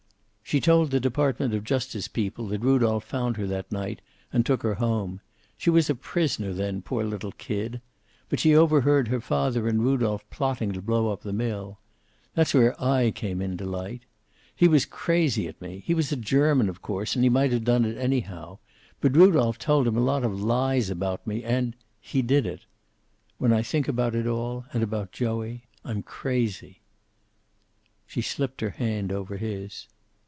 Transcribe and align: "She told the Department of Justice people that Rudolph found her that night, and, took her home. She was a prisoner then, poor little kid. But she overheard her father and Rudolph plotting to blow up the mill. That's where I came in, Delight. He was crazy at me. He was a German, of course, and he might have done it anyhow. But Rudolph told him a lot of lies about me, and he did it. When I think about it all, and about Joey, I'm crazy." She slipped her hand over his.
"She 0.43 0.59
told 0.59 0.91
the 0.91 0.99
Department 0.99 1.53
of 1.53 1.63
Justice 1.63 2.09
people 2.09 2.47
that 2.47 2.59
Rudolph 2.59 3.05
found 3.05 3.37
her 3.37 3.47
that 3.47 3.71
night, 3.71 4.01
and, 4.33 4.45
took 4.45 4.63
her 4.63 4.73
home. 4.75 5.21
She 5.57 5.69
was 5.69 5.89
a 5.89 5.95
prisoner 5.95 6.51
then, 6.51 6.81
poor 6.81 7.05
little 7.05 7.31
kid. 7.31 7.79
But 8.27 8.41
she 8.41 8.53
overheard 8.53 9.07
her 9.07 9.21
father 9.21 9.65
and 9.69 9.81
Rudolph 9.81 10.29
plotting 10.29 10.73
to 10.73 10.81
blow 10.81 11.07
up 11.07 11.21
the 11.21 11.31
mill. 11.31 11.79
That's 12.35 12.53
where 12.53 12.75
I 12.83 13.11
came 13.11 13.41
in, 13.41 13.55
Delight. 13.55 14.01
He 14.53 14.67
was 14.67 14.83
crazy 14.85 15.47
at 15.47 15.61
me. 15.61 15.83
He 15.85 15.93
was 15.93 16.11
a 16.11 16.17
German, 16.17 16.67
of 16.67 16.81
course, 16.81 17.15
and 17.15 17.23
he 17.23 17.29
might 17.29 17.53
have 17.53 17.63
done 17.63 17.85
it 17.85 17.97
anyhow. 17.97 18.57
But 18.99 19.15
Rudolph 19.15 19.57
told 19.57 19.87
him 19.87 19.95
a 19.95 20.01
lot 20.01 20.25
of 20.25 20.41
lies 20.43 20.89
about 20.89 21.25
me, 21.25 21.45
and 21.45 21.77
he 22.01 22.21
did 22.21 22.45
it. 22.45 22.65
When 23.37 23.53
I 23.53 23.61
think 23.63 23.87
about 23.87 24.15
it 24.15 24.27
all, 24.27 24.65
and 24.73 24.83
about 24.83 25.13
Joey, 25.13 25.63
I'm 25.85 26.03
crazy." 26.03 26.81
She 28.05 28.21
slipped 28.21 28.59
her 28.59 28.71
hand 28.71 29.13
over 29.13 29.37
his. 29.37 29.87